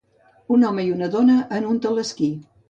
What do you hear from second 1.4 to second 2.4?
en un teleesquí.